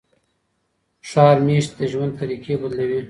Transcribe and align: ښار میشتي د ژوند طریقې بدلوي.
ښار 1.09 1.37
میشتي 1.45 1.73
د 1.79 1.81
ژوند 1.91 2.11
طریقې 2.21 2.53
بدلوي. 2.61 2.99